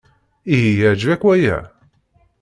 [0.53, 1.57] Ihi yeɛjeb-ak waya?